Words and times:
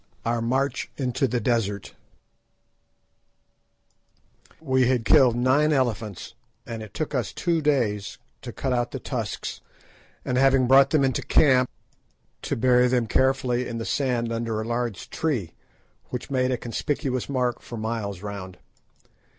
OUR 0.25 0.41
MARCH 0.41 0.89
INTO 0.97 1.27
THE 1.27 1.39
DESERT 1.39 1.93
We 4.59 4.87
had 4.87 5.05
killed 5.05 5.35
nine 5.35 5.71
elephants, 5.71 6.33
and 6.65 6.81
it 6.81 6.95
took 6.95 7.13
us 7.13 7.31
two 7.31 7.61
days 7.61 8.17
to 8.41 8.51
cut 8.51 8.73
out 8.73 8.89
the 8.89 8.99
tusks, 8.99 9.61
and 10.25 10.39
having 10.39 10.65
brought 10.65 10.89
them 10.89 11.03
into 11.03 11.21
camp, 11.21 11.69
to 12.41 12.55
bury 12.55 12.87
them 12.87 13.05
carefully 13.05 13.67
in 13.67 13.77
the 13.77 13.85
sand 13.85 14.31
under 14.31 14.59
a 14.59 14.67
large 14.67 15.07
tree, 15.11 15.53
which 16.05 16.31
made 16.31 16.49
a 16.49 16.57
conspicuous 16.57 17.29
mark 17.29 17.61
for 17.61 17.77
miles 17.77 18.23
round. 18.23 18.57